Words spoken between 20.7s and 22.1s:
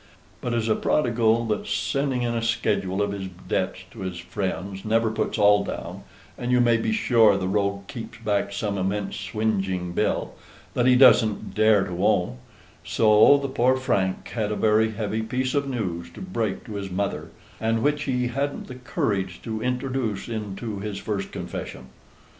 his first confession.